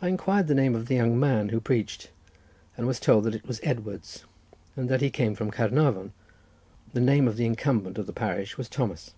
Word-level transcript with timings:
I 0.00 0.08
inquired 0.08 0.46
the 0.46 0.54
name 0.54 0.74
of 0.74 0.86
the 0.86 0.94
young 0.94 1.20
man 1.20 1.50
who 1.50 1.60
preached, 1.60 2.08
and 2.78 2.86
was 2.86 2.98
told 2.98 3.24
that 3.24 3.34
it 3.34 3.46
was 3.46 3.60
Edwards, 3.62 4.24
and 4.74 4.88
that 4.88 5.02
he 5.02 5.10
came 5.10 5.34
from 5.34 5.50
Caernarvon. 5.50 6.12
The 6.94 7.02
name 7.02 7.28
of 7.28 7.36
the 7.36 7.44
incumbent 7.44 7.98
of 7.98 8.06
the 8.06 8.14
parish 8.14 8.56
was 8.56 8.70
Thomas. 8.70 9.12